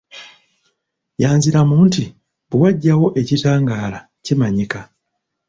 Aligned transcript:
Yanziramu 1.21 1.75
nti, 1.87 2.03
"Bwe 2.49 2.57
wajjawo 2.61 3.07
ekitangaala 3.21 3.99
kimanyika". 4.25 4.79